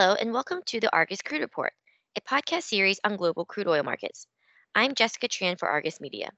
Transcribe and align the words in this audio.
Hello, 0.00 0.14
and 0.14 0.32
welcome 0.32 0.60
to 0.66 0.78
the 0.78 0.94
Argus 0.94 1.22
Crude 1.22 1.40
Report, 1.40 1.72
a 2.16 2.20
podcast 2.20 2.62
series 2.62 3.00
on 3.02 3.16
global 3.16 3.44
crude 3.44 3.66
oil 3.66 3.82
markets. 3.82 4.28
I'm 4.72 4.94
Jessica 4.94 5.26
Tran 5.26 5.58
for 5.58 5.68
Argus 5.68 6.00
Media. 6.00 6.30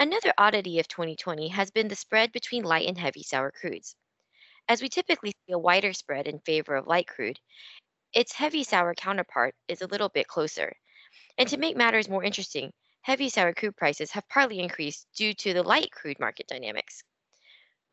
Another 0.00 0.32
oddity 0.36 0.80
of 0.80 0.88
2020 0.88 1.46
has 1.46 1.70
been 1.70 1.86
the 1.86 1.94
spread 1.94 2.32
between 2.32 2.64
light 2.64 2.88
and 2.88 2.98
heavy 2.98 3.22
sour 3.22 3.52
crudes. 3.52 3.94
As 4.68 4.82
we 4.82 4.88
typically 4.88 5.30
see 5.30 5.52
a 5.52 5.58
wider 5.60 5.92
spread 5.92 6.26
in 6.26 6.40
favor 6.40 6.74
of 6.74 6.88
light 6.88 7.06
crude, 7.06 7.38
its 8.12 8.32
heavy 8.32 8.64
sour 8.64 8.96
counterpart 8.96 9.54
is 9.68 9.82
a 9.82 9.86
little 9.86 10.08
bit 10.08 10.26
closer. 10.26 10.74
And 11.38 11.48
to 11.50 11.58
make 11.58 11.76
matters 11.76 12.08
more 12.08 12.24
interesting, 12.24 12.72
heavy 13.02 13.28
sour 13.28 13.54
crude 13.54 13.76
prices 13.76 14.10
have 14.10 14.28
partly 14.28 14.58
increased 14.58 15.06
due 15.16 15.34
to 15.34 15.54
the 15.54 15.62
light 15.62 15.92
crude 15.92 16.18
market 16.18 16.48
dynamics. 16.48 17.04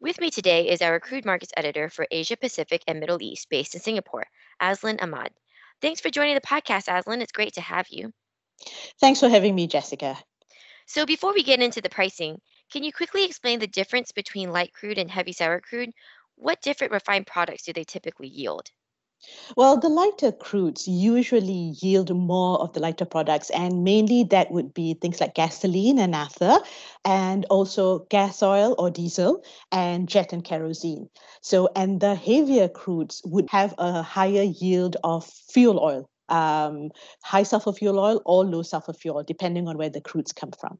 With 0.01 0.21
me 0.21 0.31
today 0.31 0.69
is 0.69 0.81
our 0.81 0.97
crude 1.01 1.25
markets 1.25 1.51
editor 1.57 1.89
for 1.89 2.07
Asia 2.09 2.37
Pacific 2.37 2.81
and 2.87 3.01
Middle 3.01 3.21
East 3.21 3.49
based 3.49 3.75
in 3.75 3.81
Singapore, 3.81 4.25
Azlin 4.61 5.01
Ahmad. 5.03 5.33
Thanks 5.81 5.99
for 5.99 6.09
joining 6.09 6.35
the 6.35 6.41
podcast, 6.41 6.87
Azlin. 6.87 7.19
It's 7.19 7.33
great 7.33 7.55
to 7.55 7.61
have 7.61 7.85
you. 7.89 8.13
Thanks 9.01 9.19
for 9.19 9.27
having 9.27 9.53
me, 9.53 9.67
Jessica. 9.67 10.17
So, 10.85 11.05
before 11.05 11.33
we 11.33 11.43
get 11.43 11.61
into 11.61 11.81
the 11.81 11.89
pricing, 11.89 12.39
can 12.71 12.83
you 12.83 12.93
quickly 12.93 13.25
explain 13.25 13.59
the 13.59 13.67
difference 13.67 14.13
between 14.13 14.53
light 14.53 14.71
crude 14.73 14.99
and 14.99 15.11
heavy 15.11 15.33
sour 15.33 15.59
crude? 15.59 15.91
What 16.35 16.61
different 16.61 16.93
refined 16.93 17.27
products 17.27 17.63
do 17.63 17.73
they 17.73 17.83
typically 17.83 18.29
yield? 18.29 18.71
Well, 19.55 19.77
the 19.77 19.89
lighter 19.89 20.31
crudes 20.31 20.83
usually 20.87 21.75
yield 21.81 22.15
more 22.15 22.59
of 22.61 22.73
the 22.73 22.79
lighter 22.79 23.05
products, 23.05 23.49
and 23.49 23.83
mainly 23.83 24.23
that 24.25 24.51
would 24.51 24.73
be 24.73 24.93
things 24.93 25.19
like 25.19 25.35
gasoline 25.35 25.99
and 25.99 26.11
naphtha, 26.11 26.61
and 27.03 27.45
also 27.49 27.99
gas 28.09 28.41
oil 28.41 28.75
or 28.77 28.89
diesel, 28.89 29.43
and 29.71 30.07
jet 30.07 30.33
and 30.33 30.43
kerosene. 30.43 31.09
So, 31.41 31.69
and 31.75 31.99
the 31.99 32.15
heavier 32.15 32.69
crudes 32.69 33.21
would 33.25 33.49
have 33.49 33.73
a 33.77 34.01
higher 34.01 34.43
yield 34.43 34.97
of 35.03 35.25
fuel 35.25 35.79
oil, 35.79 36.09
um, 36.29 36.91
high 37.23 37.43
sulfur 37.43 37.73
fuel 37.73 37.99
oil 37.99 38.21
or 38.25 38.45
low 38.45 38.61
sulfur 38.61 38.93
fuel 38.93 39.23
depending 39.23 39.67
on 39.67 39.77
where 39.77 39.89
the 39.89 40.01
crudes 40.01 40.33
come 40.33 40.51
from. 40.51 40.79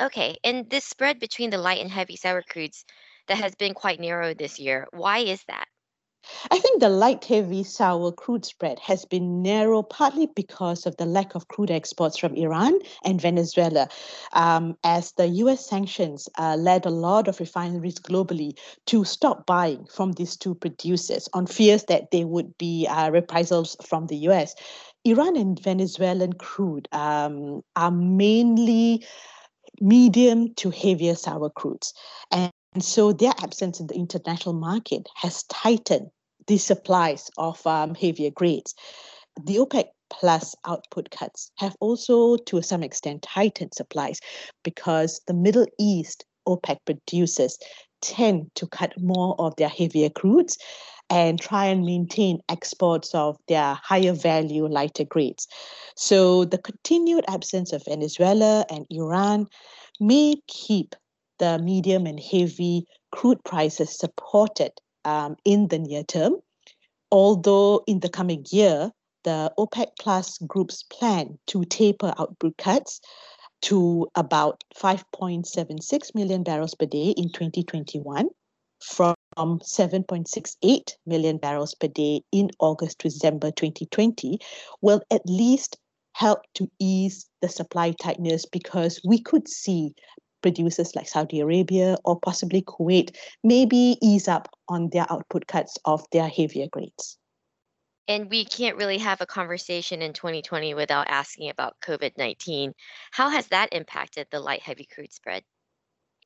Okay, 0.00 0.36
and 0.42 0.68
this 0.70 0.84
spread 0.84 1.20
between 1.20 1.50
the 1.50 1.58
light 1.58 1.80
and 1.80 1.90
heavy 1.90 2.16
sour 2.16 2.42
crudes 2.42 2.84
that 3.28 3.36
has 3.38 3.54
been 3.54 3.74
quite 3.74 4.00
narrow 4.00 4.34
this 4.34 4.58
year, 4.58 4.88
why 4.92 5.18
is 5.18 5.42
that? 5.44 5.66
I 6.50 6.58
think 6.58 6.80
the 6.80 6.88
light 6.88 7.24
heavy 7.24 7.64
sour 7.64 8.12
crude 8.12 8.44
spread 8.44 8.78
has 8.80 9.04
been 9.04 9.42
narrow 9.42 9.82
partly 9.82 10.26
because 10.26 10.86
of 10.86 10.96
the 10.96 11.06
lack 11.06 11.34
of 11.34 11.48
crude 11.48 11.70
exports 11.70 12.16
from 12.16 12.34
Iran 12.34 12.78
and 13.04 13.20
Venezuela, 13.20 13.88
um, 14.32 14.76
as 14.84 15.12
the 15.12 15.26
US 15.28 15.68
sanctions 15.68 16.28
uh, 16.38 16.56
led 16.56 16.86
a 16.86 16.90
lot 16.90 17.28
of 17.28 17.40
refineries 17.40 17.98
globally 17.98 18.56
to 18.86 19.04
stop 19.04 19.46
buying 19.46 19.86
from 19.86 20.12
these 20.12 20.36
two 20.36 20.54
producers 20.54 21.28
on 21.32 21.46
fears 21.46 21.84
that 21.84 22.10
there 22.10 22.26
would 22.26 22.56
be 22.58 22.86
uh, 22.86 23.10
reprisals 23.10 23.76
from 23.84 24.06
the 24.06 24.16
US. 24.28 24.54
Iran 25.04 25.36
and 25.36 25.58
Venezuelan 25.58 26.34
crude 26.34 26.88
um, 26.92 27.62
are 27.74 27.90
mainly 27.90 29.04
medium 29.80 30.54
to 30.54 30.70
heavier 30.70 31.16
sour 31.16 31.50
crudes. 31.50 31.92
And 32.30 32.52
and 32.74 32.84
so 32.84 33.12
their 33.12 33.32
absence 33.42 33.80
in 33.80 33.86
the 33.86 33.94
international 33.94 34.54
market 34.54 35.08
has 35.16 35.42
tightened 35.44 36.08
the 36.46 36.58
supplies 36.58 37.30
of 37.38 37.64
um, 37.66 37.94
heavier 37.94 38.30
grades. 38.30 38.74
The 39.44 39.56
OPEC 39.56 39.84
plus 40.10 40.54
output 40.66 41.10
cuts 41.10 41.50
have 41.56 41.76
also, 41.80 42.36
to 42.36 42.62
some 42.62 42.82
extent, 42.82 43.22
tightened 43.22 43.74
supplies 43.74 44.20
because 44.62 45.20
the 45.26 45.34
Middle 45.34 45.66
East 45.78 46.24
OPEC 46.46 46.78
producers 46.84 47.58
tend 48.00 48.50
to 48.56 48.66
cut 48.66 48.92
more 48.98 49.36
of 49.38 49.54
their 49.56 49.68
heavier 49.68 50.10
crudes 50.10 50.56
and 51.08 51.40
try 51.40 51.66
and 51.66 51.84
maintain 51.84 52.40
exports 52.48 53.14
of 53.14 53.36
their 53.48 53.74
higher 53.74 54.12
value, 54.12 54.66
lighter 54.66 55.04
grades. 55.04 55.46
So 55.96 56.44
the 56.44 56.58
continued 56.58 57.24
absence 57.28 57.72
of 57.72 57.84
Venezuela 57.84 58.64
and 58.70 58.86
Iran 58.90 59.46
may 60.00 60.36
keep 60.48 60.94
the 61.42 61.58
medium 61.58 62.06
and 62.06 62.20
heavy 62.20 62.86
crude 63.10 63.42
prices 63.42 63.98
supported 63.98 64.70
um, 65.04 65.34
in 65.44 65.66
the 65.66 65.78
near 65.80 66.04
term. 66.04 66.36
Although 67.10 67.82
in 67.88 67.98
the 67.98 68.08
coming 68.08 68.46
year, 68.52 68.92
the 69.24 69.52
OPEC 69.58 69.88
plus 69.98 70.38
groups 70.38 70.84
plan 70.84 71.36
to 71.48 71.64
taper 71.64 72.14
output 72.16 72.56
cuts 72.58 73.00
to 73.62 74.06
about 74.14 74.62
5.76 74.76 76.14
million 76.14 76.44
barrels 76.44 76.76
per 76.76 76.86
day 76.86 77.08
in 77.16 77.28
2021 77.32 78.28
from 78.80 79.16
7.68 79.36 80.92
million 81.06 81.38
barrels 81.38 81.74
per 81.74 81.88
day 81.88 82.22
in 82.30 82.50
August 82.60 83.00
to 83.00 83.08
December 83.08 83.50
2020 83.50 84.38
will 84.80 85.02
at 85.10 85.22
least 85.26 85.76
help 86.12 86.40
to 86.54 86.70
ease 86.78 87.28
the 87.40 87.48
supply 87.48 87.92
tightness 88.00 88.46
because 88.46 89.00
we 89.04 89.20
could 89.20 89.48
see 89.48 89.92
producers 90.42 90.94
like 90.94 91.08
Saudi 91.08 91.40
Arabia 91.40 91.96
or 92.04 92.18
possibly 92.18 92.62
Kuwait 92.62 93.16
maybe 93.42 93.96
ease 94.02 94.28
up 94.28 94.48
on 94.68 94.90
their 94.90 95.06
output 95.10 95.46
cuts 95.46 95.78
of 95.84 96.04
their 96.12 96.28
heavier 96.28 96.66
grades. 96.70 97.18
And 98.08 98.28
we 98.28 98.44
can't 98.44 98.76
really 98.76 98.98
have 98.98 99.20
a 99.20 99.26
conversation 99.26 100.02
in 100.02 100.12
2020 100.12 100.74
without 100.74 101.08
asking 101.08 101.50
about 101.50 101.76
COVID 101.80 102.18
19. 102.18 102.74
How 103.12 103.30
has 103.30 103.46
that 103.48 103.72
impacted 103.72 104.26
the 104.30 104.40
light 104.40 104.62
heavy 104.62 104.86
crude 104.92 105.12
spread? 105.12 105.44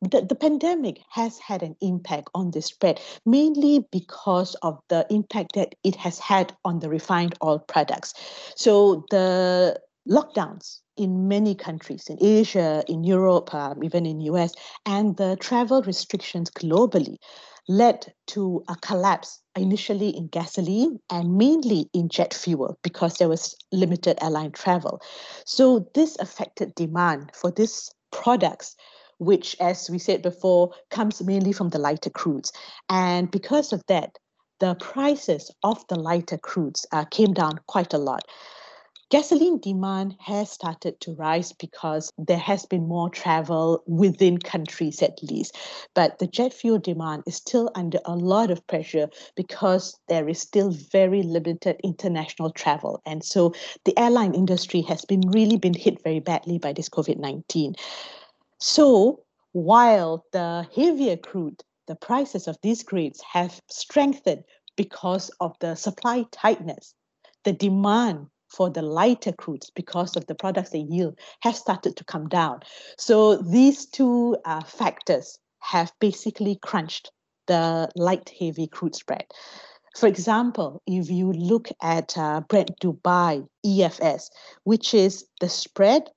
The, 0.03 0.23
the 0.23 0.35
pandemic 0.35 1.01
has 1.11 1.39
had 1.39 1.63
an 1.63 1.77
impact 1.81 2.29
on 2.35 2.51
the 2.51 2.61
spread, 2.61 3.01
mainly 3.25 3.85
because 3.91 4.55
of 4.57 4.79
the 4.89 5.07
impact 5.11 5.55
that 5.55 5.75
it 5.85 5.97
has 5.97 6.19
had 6.19 6.55
on 6.65 6.81
the 6.81 6.89
refined 6.89 7.35
oil 7.43 7.59
products. 7.61 8.13
So 8.57 9.07
the 9.11 9.81
lockdowns 10.09 10.81
in 10.97 11.29
many 11.29 11.55
countries 11.55 12.07
in 12.09 12.19
Asia, 12.21 12.85
in 12.89 13.05
Europe, 13.05 13.53
um, 13.55 13.83
even 13.83 14.07
in 14.07 14.21
US, 14.21 14.53
and 14.85 15.17
the 15.17 15.37
travel 15.41 15.83
restrictions 15.83 16.51
globally 16.51 17.17
led 17.69 18.13
to 18.29 18.63
a 18.69 18.77
collapse 18.77 19.41
initially 19.57 20.17
in 20.17 20.29
gasoline 20.29 21.01
and 21.11 21.37
mainly 21.37 21.91
in 21.93 22.09
jet 22.09 22.33
fuel 22.33 22.79
because 22.83 23.17
there 23.17 23.29
was 23.29 23.57
limited 23.73 24.17
airline 24.23 24.53
travel. 24.53 25.01
So 25.45 25.89
this 25.95 26.17
affected 26.21 26.75
demand 26.75 27.33
for 27.35 27.51
these 27.51 27.91
products 28.13 28.77
which 29.19 29.57
as 29.61 29.89
we 29.91 29.99
said 29.99 30.23
before 30.23 30.71
comes 30.91 31.23
mainly 31.23 31.53
from 31.53 31.71
the 31.71 31.79
lighter 31.79 32.11
crudes 32.11 32.53
and 32.89 33.31
because 33.31 33.73
of 33.73 33.83
that 33.89 34.19
the 34.61 34.75
prices 34.77 35.51
of 35.63 35.83
the 35.89 35.97
lighter 35.97 36.39
crudes 36.39 36.85
uh, 36.93 37.05
came 37.07 37.33
down 37.33 37.59
quite 37.67 37.95
a 37.95 37.99
lot 37.99 38.23
Gasoline 39.09 39.61
demand 39.61 40.17
has 40.19 40.51
started 40.51 41.01
to 41.01 41.15
rise 41.15 41.53
because 41.53 42.13
there 42.19 42.37
has 42.39 42.67
been 42.67 42.89
more 42.89 43.09
travel 43.09 43.85
within 43.87 44.37
countries 44.37 45.01
at 45.01 45.23
least. 45.23 45.57
But 45.95 46.19
the 46.19 46.27
jet 46.27 46.53
fuel 46.53 46.81
demand 46.81 47.23
is 47.25 47.37
still 47.37 47.71
under 47.77 48.01
a 48.05 48.17
lot 48.17 48.51
of 48.51 48.67
pressure 48.67 49.09
because 49.37 49.97
there 50.09 50.29
is 50.29 50.41
still 50.41 50.73
very 50.73 51.23
limited 51.23 51.77
international 51.85 52.51
travel. 52.51 53.01
And 53.07 53.23
so 53.23 53.55
the 53.85 53.97
airline 53.97 54.35
industry 54.35 54.81
has 54.83 55.05
been 55.05 55.21
really 55.31 55.57
been 55.57 55.75
hit 55.75 56.03
very 56.03 56.19
badly 56.19 56.59
by 56.59 56.73
this 56.73 56.89
COVID-19. 56.89 57.77
So 58.59 59.23
while 59.53 60.25
the 60.33 60.67
heavier 60.75 61.17
crude, 61.17 61.63
the 61.87 61.95
prices 61.95 62.49
of 62.49 62.59
these 62.61 62.83
grades 62.83 63.23
have 63.23 63.61
strengthened 63.69 64.43
because 64.75 65.31
of 65.39 65.57
the 65.61 65.77
supply 65.77 66.25
tightness, 66.33 66.93
the 67.45 67.53
demand 67.53 68.27
for 68.49 68.71
the 68.71 68.83
lighter 68.83 69.33
crudes 69.33 69.71
because 69.75 70.17
of 70.17 70.27
the 70.27 70.35
products 70.35 70.71
they 70.71 70.87
yield 70.89 71.19
have 71.41 71.57
started 71.57 71.97
to 71.97 72.05
come 72.05 72.29
down. 72.29 72.61
So 72.99 73.37
these 73.37 73.87
two 73.87 74.37
uh, 74.45 74.63
factors 74.63 75.39
have 75.61 75.93
basically 76.01 76.59
crunched 76.63 77.11
the 77.47 77.89
light 77.97 78.33
heavy 78.39 78.67
crude 78.67 78.95
spread. 78.95 79.25
For 79.97 80.07
example, 80.07 80.83
if 80.87 81.11
you 81.11 81.33
look 81.33 81.69
at 81.83 82.17
uh, 82.19 82.43
Brent 82.49 82.79
Dubai 82.81 83.47
EFS, 83.65 84.29
which 84.65 84.93
is 84.93 85.25
the 85.41 85.49
spread 85.49 86.11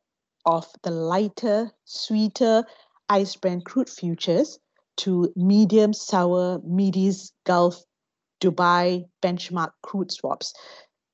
of 0.45 0.67
the 0.83 0.91
lighter, 0.91 1.71
sweeter 1.85 2.65
ICE 3.09 3.35
Brent 3.37 3.65
crude 3.65 3.89
futures 3.89 4.59
to 4.97 5.31
medium 5.35 5.93
sour 5.93 6.59
Mideast 6.59 7.31
Gulf 7.45 7.81
Dubai 8.41 9.05
benchmark 9.21 9.71
crude 9.81 10.11
swaps 10.11 10.53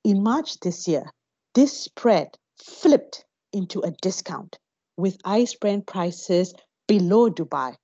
in 0.06 0.22
March 0.22 0.60
this 0.60 0.86
year, 0.86 1.10
this 1.56 1.76
spread 1.76 2.28
flipped 2.62 3.24
into 3.52 3.80
a 3.80 3.90
discount 4.02 4.56
with 4.96 5.18
ICE 5.24 5.52
Brent 5.56 5.88
prices 5.88 6.54
below 6.86 7.28
Dubai. 7.28 7.74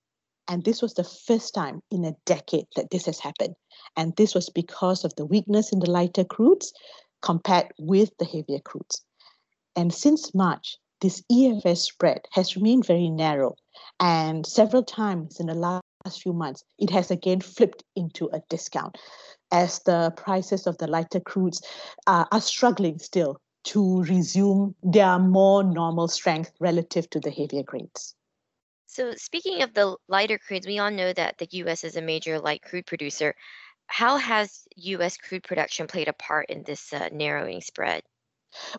And 0.46 0.64
this 0.64 0.80
was 0.80 0.94
the 0.94 1.02
first 1.02 1.52
time 1.52 1.82
in 1.90 2.04
a 2.04 2.14
decade 2.24 2.66
that 2.76 2.90
this 2.92 3.06
has 3.06 3.18
happened. 3.18 3.56
And 3.96 4.14
this 4.16 4.36
was 4.36 4.48
because 4.48 5.04
of 5.04 5.12
the 5.16 5.26
weakness 5.26 5.72
in 5.72 5.80
the 5.80 5.90
lighter 5.90 6.22
crudes 6.22 6.68
compared 7.22 7.72
with 7.80 8.12
the 8.20 8.24
heavier 8.24 8.60
crudes. 8.60 9.02
And 9.74 9.92
since 9.92 10.32
March, 10.32 10.78
this 11.00 11.24
EFS 11.28 11.78
spread 11.78 12.20
has 12.30 12.54
remained 12.54 12.86
very 12.86 13.10
narrow. 13.10 13.56
And 13.98 14.46
several 14.46 14.84
times 14.84 15.40
in 15.40 15.46
the 15.46 15.54
last 15.54 16.22
few 16.22 16.32
months, 16.32 16.62
it 16.78 16.90
has 16.90 17.10
again 17.10 17.40
flipped 17.40 17.82
into 17.96 18.30
a 18.32 18.42
discount. 18.48 18.96
As 19.52 19.78
the 19.80 20.12
prices 20.16 20.66
of 20.66 20.78
the 20.78 20.86
lighter 20.86 21.20
crudes 21.20 21.62
uh, 22.06 22.24
are 22.32 22.40
struggling 22.40 22.98
still 22.98 23.38
to 23.64 24.02
resume 24.02 24.74
their 24.82 25.18
more 25.18 25.62
normal 25.62 26.08
strength 26.08 26.52
relative 26.58 27.08
to 27.10 27.20
the 27.20 27.30
heavier 27.30 27.62
grades. 27.62 28.14
So, 28.86 29.12
speaking 29.14 29.62
of 29.62 29.72
the 29.72 29.96
lighter 30.08 30.38
crudes, 30.38 30.66
we 30.66 30.78
all 30.78 30.90
know 30.90 31.12
that 31.12 31.38
the 31.38 31.48
U.S. 31.50 31.84
is 31.84 31.96
a 31.96 32.02
major 32.02 32.38
light 32.38 32.62
crude 32.62 32.86
producer. 32.86 33.34
How 33.86 34.16
has 34.16 34.66
U.S. 34.76 35.16
crude 35.16 35.44
production 35.44 35.86
played 35.86 36.08
a 36.08 36.12
part 36.12 36.50
in 36.50 36.62
this 36.64 36.92
uh, 36.92 37.08
narrowing 37.12 37.60
spread? 37.60 38.02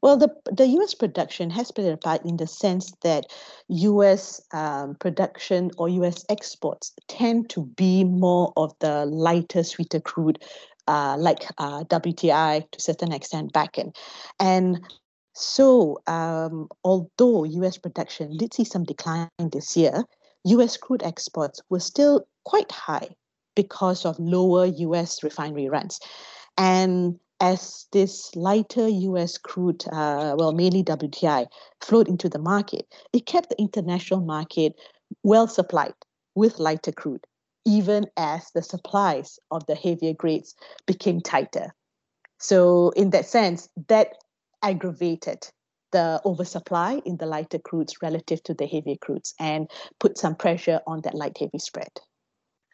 Well, 0.02 0.18
the, 0.18 0.30
the 0.52 0.68
US 0.68 0.94
production 0.94 1.50
has 1.50 1.72
played 1.72 1.92
a 1.92 1.98
part 1.98 2.26
in 2.26 2.38
the 2.38 2.48
sense 2.48 2.94
that 3.02 3.26
US 3.68 4.42
um, 4.54 4.96
production 4.96 5.72
or 5.78 5.90
US 5.90 6.26
exports 6.30 6.94
tend 7.08 7.50
to 7.52 7.66
be 7.66 8.04
more 8.04 8.54
of 8.58 8.74
the 8.80 9.06
lighter, 9.06 9.64
sweeter 9.64 10.00
crude, 10.00 10.44
uh, 10.88 11.16
like 11.18 11.46
uh, 11.58 11.84
WTI 11.86 12.70
to 12.72 12.78
a 12.78 12.82
certain 12.82 13.12
extent 13.12 13.54
Bakken. 13.54 13.96
And 14.40 14.82
so, 15.34 16.00
um, 16.08 16.68
although 16.84 17.44
US 17.44 17.78
production 17.78 18.38
did 18.38 18.54
see 18.54 18.64
some 18.64 18.84
decline 18.84 19.30
this 19.52 19.76
year, 19.76 20.04
US 20.46 20.78
crude 20.78 21.04
exports 21.04 21.62
were 21.70 21.80
still 21.80 22.28
quite 22.44 22.72
high 22.72 23.10
because 23.56 24.06
of 24.06 24.20
lower 24.20 24.66
US 24.66 25.24
refinery 25.24 25.70
runs. 25.70 26.00
And 26.58 27.20
as 27.44 27.88
this 27.92 28.34
lighter 28.38 28.88
US 28.88 29.38
crude, 29.38 29.84
uh, 29.92 30.34
well, 30.40 30.54
mainly 30.54 30.82
WTI, 30.82 31.46
flowed 31.82 32.08
into 32.08 32.30
the 32.30 32.40
market, 32.40 32.88
it 33.12 33.26
kept 33.26 33.50
the 33.50 33.60
international 33.60 34.22
market 34.22 34.76
well 35.24 35.50
supplied 35.50 35.94
with 36.36 36.58
lighter 36.58 36.94
crude, 36.94 37.26
even 37.66 38.06
as 38.16 38.50
the 38.56 38.64
supplies 38.64 39.40
of 39.52 39.66
the 39.66 39.76
heavier 39.76 40.14
grades 40.14 40.56
became 40.86 41.20
tighter. 41.20 41.76
So, 42.40 42.92
in 42.92 43.10
that 43.10 43.26
sense, 43.26 43.68
that 43.90 44.16
aggravated 44.62 45.46
the 45.92 46.22
oversupply 46.24 47.02
in 47.06 47.18
the 47.18 47.26
lighter 47.26 47.60
crudes 47.60 48.02
relative 48.02 48.42
to 48.44 48.54
the 48.54 48.68
heavier 48.68 48.96
crudes 48.96 49.34
and 49.38 49.70
put 50.00 50.18
some 50.18 50.36
pressure 50.36 50.80
on 50.88 51.02
that 51.02 51.14
light 51.14 51.38
heavy 51.38 51.60
spread. 51.60 51.92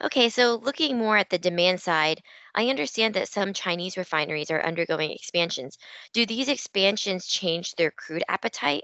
Okay, 0.01 0.29
so 0.29 0.55
looking 0.55 0.97
more 0.97 1.17
at 1.17 1.29
the 1.29 1.37
demand 1.37 1.81
side, 1.81 2.21
I 2.55 2.69
understand 2.69 3.15
that 3.15 3.27
some 3.27 3.53
Chinese 3.53 3.97
refineries 3.97 4.49
are 4.49 4.61
undergoing 4.61 5.11
expansions. 5.11 5.77
Do 6.13 6.25
these 6.25 6.47
expansions 6.47 7.27
change 7.27 7.75
their 7.75 7.91
crude 7.91 8.23
appetite? 8.29 8.83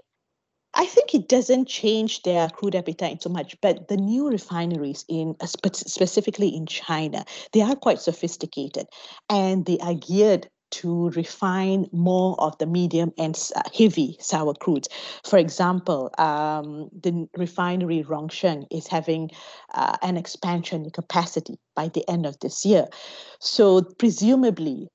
I 0.74 0.84
think 0.84 1.14
it 1.14 1.26
doesn't 1.26 1.68
change 1.68 2.22
their 2.22 2.50
crude 2.50 2.74
appetite 2.74 3.22
so 3.22 3.30
much, 3.30 3.58
but 3.62 3.88
the 3.88 3.96
new 3.96 4.28
refineries 4.28 5.06
in 5.08 5.34
uh, 5.40 5.46
specifically 5.46 6.54
in 6.54 6.66
China, 6.66 7.24
they 7.52 7.62
are 7.62 7.76
quite 7.76 8.00
sophisticated 8.00 8.86
and 9.30 9.64
they 9.64 9.78
are 9.78 9.94
geared 9.94 10.50
to 10.70 11.10
refine 11.10 11.86
more 11.92 12.36
of 12.40 12.56
the 12.58 12.66
medium 12.66 13.12
and 13.18 13.38
uh, 13.54 13.62
heavy 13.76 14.16
sour 14.20 14.54
crudes. 14.54 14.88
For 15.24 15.38
example, 15.38 16.10
um, 16.18 16.88
the 16.92 17.28
refinery 17.36 18.02
Rongsheng 18.02 18.66
is 18.70 18.86
having 18.86 19.30
uh, 19.74 19.96
an 20.02 20.16
expansion 20.16 20.90
capacity 20.90 21.58
by 21.74 21.88
the 21.88 22.08
end 22.08 22.26
of 22.26 22.38
this 22.40 22.64
year. 22.64 22.86
So, 23.40 23.82
presumably, 23.82 24.88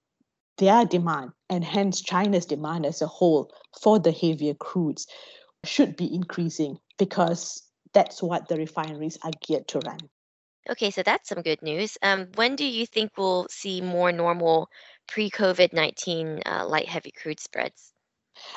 their 0.57 0.85
demand 0.85 1.31
and 1.49 1.63
hence 1.63 2.01
China's 2.01 2.45
demand 2.45 2.85
as 2.85 3.01
a 3.01 3.07
whole 3.07 3.51
for 3.81 3.99
the 3.99 4.11
heavier 4.11 4.53
crudes 4.53 5.07
should 5.63 5.95
be 5.95 6.13
increasing 6.13 6.77
because 6.97 7.63
that's 7.93 8.21
what 8.21 8.47
the 8.47 8.57
refineries 8.57 9.17
are 9.23 9.31
geared 9.45 9.67
to 9.69 9.79
run. 9.79 9.99
Okay, 10.69 10.91
so 10.91 11.01
that's 11.01 11.29
some 11.29 11.41
good 11.41 11.61
news. 11.63 11.97
Um, 12.03 12.27
when 12.35 12.55
do 12.55 12.63
you 12.63 12.85
think 12.85 13.11
we'll 13.17 13.47
see 13.49 13.81
more 13.81 14.11
normal 14.11 14.69
pre 15.11 15.29
COVID 15.29 15.73
19 15.73 16.41
uh, 16.45 16.65
light 16.67 16.87
heavy 16.87 17.11
crude 17.11 17.39
spreads? 17.39 17.91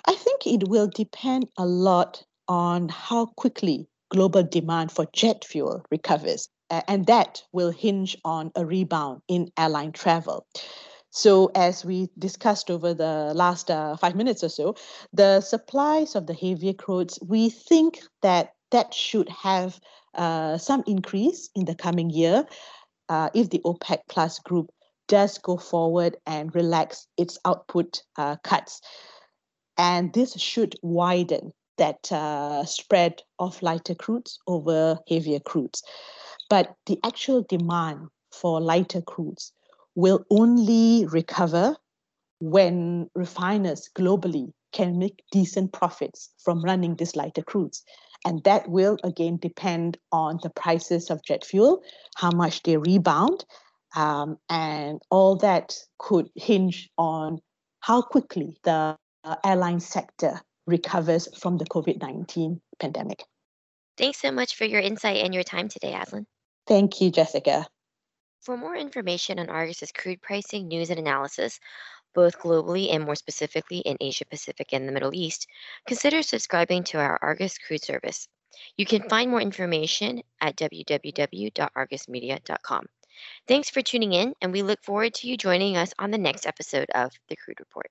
I 0.07 0.15
think 0.15 0.47
it 0.47 0.69
will 0.69 0.87
depend 0.87 1.49
a 1.59 1.67
lot 1.67 2.23
on 2.47 2.89
how 2.89 3.27
quickly 3.27 3.89
global 4.11 4.45
demand 4.45 4.93
for 4.93 5.07
jet 5.13 5.45
fuel 5.45 5.85
recovers, 5.91 6.49
and 6.71 7.07
that 7.07 7.43
will 7.53 7.71
hinge 7.73 8.17
on 8.25 8.53
a 8.55 8.65
rebound 8.65 9.23
in 9.27 9.51
airline 9.59 9.91
travel. 9.91 10.47
So, 11.11 11.51
as 11.55 11.85
we 11.85 12.09
discussed 12.19 12.71
over 12.71 12.95
the 12.95 13.33
last 13.35 13.71
uh, 13.71 13.97
five 13.97 14.15
minutes 14.15 14.45
or 14.45 14.49
so, 14.49 14.77
the 15.13 15.41
supplies 15.41 16.15
of 16.15 16.27
the 16.27 16.35
heavier 16.35 16.73
crudes, 16.73 17.19
we 17.27 17.51
think 17.51 18.01
that 18.23 18.53
that 18.71 18.95
should 18.95 19.29
have 19.29 19.81
uh, 20.15 20.59
some 20.59 20.85
increase 20.87 21.51
in 21.57 21.65
the 21.65 21.75
coming 21.75 22.11
year 22.11 22.45
uh, 23.09 23.31
if 23.35 23.51
the 23.51 23.61
OPEC 23.65 23.99
plus 24.09 24.39
group 24.41 24.71
does 25.09 25.39
go 25.39 25.57
forward 25.57 26.17
and 26.27 26.55
relax 26.55 27.07
its 27.17 27.39
output 27.45 28.03
uh, 28.17 28.37
cuts. 28.37 28.81
And 29.77 30.13
this 30.13 30.39
should 30.41 30.77
widen 30.83 31.53
that 31.79 32.11
uh, 32.13 32.65
spread 32.65 33.23
of 33.39 33.61
lighter 33.63 33.95
crudes 33.95 34.39
over 34.47 34.99
heavier 35.09 35.41
crudes. 35.41 35.83
But 36.49 36.75
the 36.87 36.99
actual 37.05 37.45
demand 37.49 38.09
for 38.33 38.61
lighter 38.61 39.01
crudes 39.01 39.53
will 39.95 40.25
only 40.31 41.07
recover 41.07 41.77
when 42.41 43.09
refiners 43.15 43.89
globally 43.97 44.53
can 44.73 44.99
make 44.99 45.23
decent 45.31 45.73
profits 45.73 46.31
from 46.43 46.63
running 46.63 46.97
these 46.97 47.17
lighter 47.17 47.43
crudes. 47.43 47.83
And 48.27 48.43
that 48.45 48.69
will 48.69 48.97
again 49.05 49.39
depend 49.41 49.99
on 50.11 50.41
the 50.43 50.51
prices 50.51 51.11
of 51.11 51.25
jet 51.25 51.45
fuel, 51.45 51.83
how 52.17 52.31
much 52.31 52.63
they 52.63 52.77
rebound, 52.77 53.45
um, 53.95 54.39
and 54.49 55.01
all 55.11 55.37
that 55.37 55.77
could 55.99 56.29
hinge 56.35 56.91
on 56.99 57.41
how 57.81 58.03
quickly 58.03 58.57
the 58.65 58.97
airline 59.45 59.81
sector 59.81 60.41
recovers 60.67 61.29
from 61.37 61.59
the 61.59 61.67
COVID 61.67 62.01
19 62.01 62.61
pandemic. 62.79 63.23
Thanks 63.97 64.21
so 64.21 64.33
much 64.33 64.57
for 64.57 64.65
your 64.65 64.81
insight 64.81 65.19
and 65.19 65.33
your 65.33 65.45
time 65.45 65.69
today, 65.69 65.93
Azlin. 65.93 66.27
Thank 66.67 67.01
you, 67.01 67.11
Jessica. 67.11 67.67
For 68.41 68.57
more 68.57 68.77
information 68.77 69.39
on 69.39 69.49
Argus's 69.49 69.93
crude 69.93 70.21
pricing, 70.21 70.67
news, 70.69 70.91
and 70.91 70.99
analysis, 70.99 71.61
both 72.15 72.39
globally 72.39 72.95
and 72.95 73.05
more 73.05 73.15
specifically 73.15 73.79
in 73.79 73.97
Asia 74.01 74.27
Pacific 74.27 74.73
and 74.73 74.89
the 74.89 74.93
Middle 74.93 75.15
East, 75.15 75.47
consider 75.87 76.23
subscribing 76.23 76.85
to 76.85 76.99
our 76.99 77.19
Argus 77.23 77.59
Crude 77.59 77.83
service. 77.83 78.29
You 78.77 78.87
can 78.87 79.09
find 79.09 79.31
more 79.31 79.41
information 79.41 80.23
at 80.41 80.57
www.argusmedia.com. 80.57 82.87
Thanks 83.47 83.71
for 83.71 83.83
tuning 83.83 84.13
in, 84.13 84.35
and 84.41 84.53
we 84.53 84.63
look 84.63 84.83
forward 84.83 85.15
to 85.15 85.29
you 85.29 85.37
joining 85.37 85.77
us 85.77 85.95
on 85.99 86.11
the 86.11 86.19
next 86.19 86.47
episode 86.47 86.91
of 86.95 87.13
The 87.29 87.37
Crude 87.37 87.61
Report. 87.61 87.91